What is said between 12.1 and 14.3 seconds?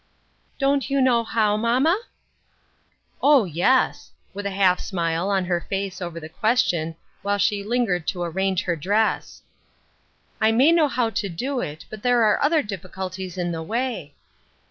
are other diffi culties in the way."